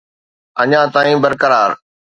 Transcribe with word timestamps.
اڃا 0.61 0.81
تائين 0.93 1.17
برقرار. 1.23 1.71